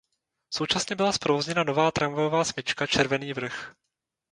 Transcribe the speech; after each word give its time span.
Současně 0.53 0.95
byla 0.95 1.11
zprovozněna 1.11 1.63
nová 1.63 1.91
tramvajová 1.91 2.43
smyčka 2.43 2.87
Červený 2.87 3.33
Vrch. 3.33 3.75